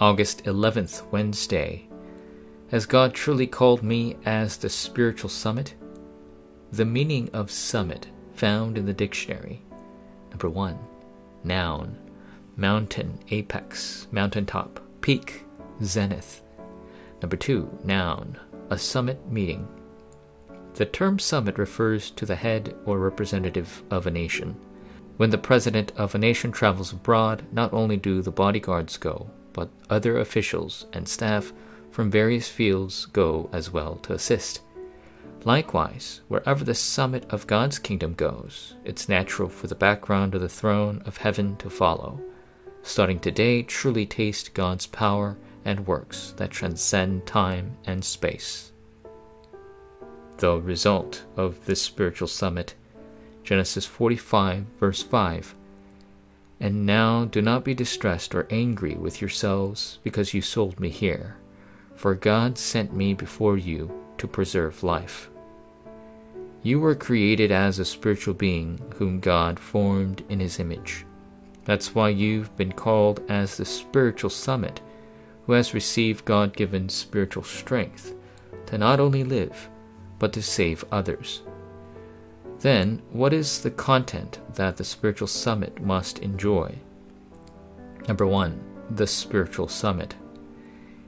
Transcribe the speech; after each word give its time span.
August 0.00 0.44
11th, 0.44 1.02
Wednesday. 1.12 1.86
Has 2.70 2.86
God 2.86 3.12
truly 3.12 3.46
called 3.46 3.82
me 3.82 4.16
as 4.24 4.56
the 4.56 4.70
spiritual 4.70 5.28
summit? 5.28 5.74
The 6.72 6.86
meaning 6.86 7.28
of 7.34 7.50
summit 7.50 8.06
found 8.32 8.78
in 8.78 8.86
the 8.86 8.94
dictionary. 8.94 9.62
Number 10.30 10.48
one, 10.48 10.78
noun, 11.44 11.98
mountain, 12.56 13.18
apex, 13.30 14.08
mountaintop, 14.10 14.80
peak, 15.02 15.44
zenith. 15.84 16.42
Number 17.20 17.36
two, 17.36 17.70
noun, 17.84 18.38
a 18.70 18.78
summit 18.78 19.30
meeting. 19.30 19.68
The 20.76 20.86
term 20.86 21.18
summit 21.18 21.58
refers 21.58 22.10
to 22.12 22.24
the 22.24 22.36
head 22.36 22.74
or 22.86 22.98
representative 22.98 23.82
of 23.90 24.06
a 24.06 24.10
nation. 24.10 24.56
When 25.18 25.28
the 25.28 25.36
president 25.36 25.92
of 25.98 26.14
a 26.14 26.18
nation 26.18 26.52
travels 26.52 26.90
abroad, 26.90 27.44
not 27.52 27.74
only 27.74 27.98
do 27.98 28.22
the 28.22 28.30
bodyguards 28.30 28.96
go, 28.96 29.30
but 29.60 29.68
other 29.90 30.16
officials 30.16 30.86
and 30.94 31.06
staff 31.06 31.52
from 31.90 32.10
various 32.10 32.48
fields 32.48 33.04
go 33.04 33.50
as 33.52 33.70
well 33.70 33.96
to 33.96 34.14
assist. 34.14 34.62
Likewise, 35.44 36.22
wherever 36.28 36.64
the 36.64 36.74
summit 36.74 37.26
of 37.28 37.46
God's 37.46 37.78
kingdom 37.78 38.14
goes, 38.14 38.76
it's 38.86 39.06
natural 39.06 39.50
for 39.50 39.66
the 39.66 39.74
background 39.74 40.34
of 40.34 40.40
the 40.40 40.48
throne 40.48 41.02
of 41.04 41.18
heaven 41.18 41.56
to 41.56 41.68
follow. 41.68 42.18
Starting 42.80 43.20
today, 43.20 43.62
truly 43.62 44.06
taste 44.06 44.54
God's 44.54 44.86
power 44.86 45.36
and 45.66 45.86
works 45.86 46.32
that 46.38 46.50
transcend 46.50 47.26
time 47.26 47.76
and 47.84 48.02
space. 48.02 48.72
The 50.38 50.58
result 50.58 51.26
of 51.36 51.66
this 51.66 51.82
spiritual 51.82 52.28
summit, 52.28 52.76
Genesis 53.44 53.84
45, 53.84 54.64
verse 54.78 55.02
5. 55.02 55.54
And 56.60 56.84
now 56.84 57.24
do 57.24 57.40
not 57.40 57.64
be 57.64 57.74
distressed 57.74 58.34
or 58.34 58.46
angry 58.50 58.94
with 58.94 59.22
yourselves 59.22 59.98
because 60.02 60.34
you 60.34 60.42
sold 60.42 60.78
me 60.78 60.90
here, 60.90 61.36
for 61.96 62.14
God 62.14 62.58
sent 62.58 62.94
me 62.94 63.14
before 63.14 63.56
you 63.56 63.90
to 64.18 64.28
preserve 64.28 64.82
life. 64.82 65.30
You 66.62 66.78
were 66.78 66.94
created 66.94 67.50
as 67.50 67.78
a 67.78 67.84
spiritual 67.86 68.34
being 68.34 68.78
whom 68.96 69.20
God 69.20 69.58
formed 69.58 70.22
in 70.28 70.40
his 70.40 70.60
image. 70.60 71.06
That's 71.64 71.94
why 71.94 72.10
you've 72.10 72.54
been 72.56 72.72
called 72.72 73.22
as 73.30 73.56
the 73.56 73.64
spiritual 73.64 74.28
summit, 74.28 74.82
who 75.46 75.52
has 75.52 75.72
received 75.72 76.26
God 76.26 76.54
given 76.54 76.90
spiritual 76.90 77.44
strength 77.44 78.14
to 78.66 78.76
not 78.76 79.00
only 79.00 79.24
live, 79.24 79.70
but 80.18 80.34
to 80.34 80.42
save 80.42 80.84
others. 80.92 81.42
Then, 82.60 83.00
what 83.10 83.32
is 83.32 83.62
the 83.62 83.70
content 83.70 84.38
that 84.54 84.76
the 84.76 84.84
spiritual 84.84 85.28
summit 85.28 85.80
must 85.80 86.18
enjoy? 86.18 86.74
Number 88.06 88.26
one, 88.26 88.60
the 88.90 89.06
spiritual 89.06 89.66
summit. 89.66 90.14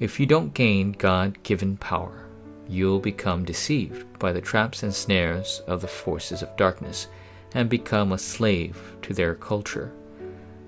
If 0.00 0.18
you 0.18 0.26
don't 0.26 0.54
gain 0.54 0.92
God 0.92 1.40
given 1.44 1.76
power, 1.76 2.26
you'll 2.68 2.98
become 2.98 3.44
deceived 3.44 4.18
by 4.18 4.32
the 4.32 4.40
traps 4.40 4.82
and 4.82 4.92
snares 4.92 5.62
of 5.68 5.80
the 5.80 5.86
forces 5.86 6.42
of 6.42 6.56
darkness 6.56 7.06
and 7.54 7.70
become 7.70 8.10
a 8.10 8.18
slave 8.18 8.96
to 9.02 9.14
their 9.14 9.36
culture. 9.36 9.92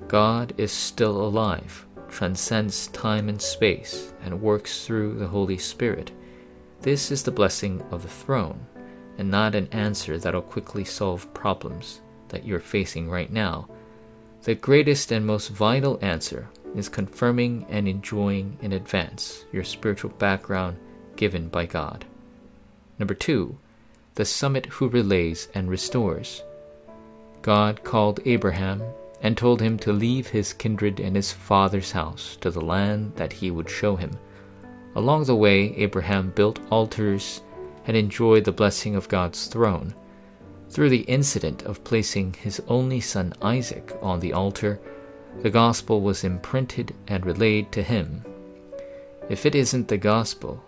God 0.07 0.55
is 0.59 0.71
still 0.71 1.21
alive, 1.21 1.87
transcends 2.09 2.87
time 2.89 3.29
and 3.29 3.43
space, 3.43 4.13
and 4.23 4.41
works 4.41 4.87
through 4.87 5.19
the 5.19 5.27
Holy 5.27 5.59
Spirit. 5.59 6.13
This 6.83 7.11
is 7.11 7.25
the 7.25 7.33
blessing 7.33 7.83
of 7.91 8.03
the 8.03 8.09
throne 8.09 8.65
and 9.19 9.31
not 9.31 9.55
an 9.55 9.69
answer 9.73 10.17
that'll 10.17 10.41
quickly 10.41 10.85
solve 10.85 11.33
problems 11.35 12.01
that 12.29 12.45
you're 12.45 12.61
facing 12.61 13.11
right 13.11 13.31
now. 13.31 13.69
The 14.45 14.55
greatest 14.55 15.13
and 15.13 15.27
most 15.27 15.49
vital 15.49 15.99
answer 16.01 16.49
is 16.75 16.89
confirming 16.89 17.67
and 17.69 17.89
enjoying 17.89 18.57
in 18.63 18.73
advance 18.73 19.45
your 19.53 19.65
spiritual 19.65 20.11
background 20.13 20.79
given 21.17 21.49
by 21.49 21.67
God. 21.67 22.05
Number 22.99 23.15
two, 23.15 23.59
the 24.15 24.25
summit 24.25 24.67
who 24.67 24.89
relays 24.89 25.49
and 25.55 25.69
restores. 25.69 26.43
God 27.43 27.85
called 27.85 28.21
Abraham 28.25 28.83
and 29.21 29.37
told 29.37 29.61
him 29.61 29.79
to 29.79 29.93
leave 29.93 30.29
his 30.29 30.53
kindred 30.53 31.01
and 31.01 31.17
his 31.17 31.33
father's 31.33 31.93
house 31.93 32.37
to 32.41 32.51
the 32.51 32.61
land 32.61 33.13
that 33.17 33.33
he 33.33 33.51
would 33.51 33.69
show 33.69 33.97
him. 33.97 34.13
Along 34.95 35.25
the 35.25 35.37
way, 35.37 35.75
Abraham 35.77 36.31
built 36.31 36.59
altars 36.71 37.43
and 37.89 37.97
enjoy 37.97 38.41
the 38.41 38.53
blessing 38.53 38.95
of 38.95 39.09
God's 39.09 39.47
throne. 39.47 39.95
Through 40.69 40.91
the 40.91 41.09
incident 41.09 41.63
of 41.63 41.83
placing 41.83 42.35
his 42.35 42.63
only 42.69 43.01
son 43.01 43.33
Isaac 43.41 43.97
on 44.03 44.21
the 44.21 44.35
altar, 44.35 44.79
the 45.41 45.51
gospel 45.51 46.03
was 46.03 46.23
imprinted 46.23 46.95
and 47.09 47.25
relayed 47.25 47.73
to 47.73 47.83
him. 47.83 48.25
If 49.31 49.47
it 49.47 49.55
isn't 49.55 49.89
the 49.89 49.97
gospel, 49.97 50.63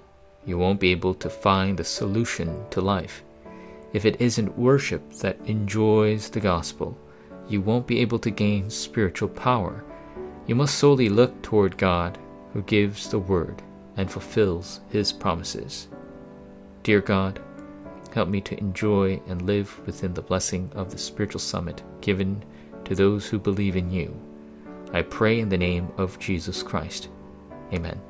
you 0.47 0.57
won't 0.57 0.81
be 0.81 0.93
able 0.93 1.15
to 1.15 1.29
find 1.29 1.77
the 1.77 1.85
solution 1.85 2.65
to 2.71 2.81
life. 2.81 3.23
If 3.93 4.07
it 4.07 4.21
isn't 4.21 4.59
worship 4.59 5.13
that 5.15 5.39
enjoys 5.45 6.31
the 6.31 6.41
gospel, 6.41 6.97
you 7.49 7.61
won't 7.61 7.87
be 7.87 8.01
able 8.01 8.19
to 8.21 8.31
gain 8.31 8.71
spiritual 8.71 9.29
power. 9.29 9.85
You 10.47 10.55
must 10.55 10.79
solely 10.79 11.11
look 11.11 11.43
toward 11.43 11.77
God, 11.77 12.17
who 12.55 12.63
gives 12.63 13.11
the 13.11 13.19
word 13.19 13.63
and 13.97 14.11
fulfills 14.11 14.81
his 14.89 15.13
promises. 15.13 15.89
Dear 16.83 17.01
God, 17.01 17.41
help 18.15 18.29
me 18.29 18.41
to 18.43 18.59
enjoy 18.59 19.21
and 19.29 19.43
live 19.43 19.81
within 19.87 20.15
the 20.15 20.23
blessing 20.23 20.71
of 20.75 20.91
the 20.91 20.99
spiritual 20.99 21.41
summit 21.41 21.83
given 22.01 22.43
to 22.85 22.95
those 22.95 23.29
who 23.29 23.39
believe 23.39 23.77
in 23.77 23.91
you. 23.91 24.19
I 24.93 25.03
pray 25.03 25.41
in 25.41 25.49
the 25.49 25.59
name 25.59 25.89
of 25.99 26.19
Jesus 26.19 26.63
Christ. 26.63 27.09
Amen. 27.73 28.01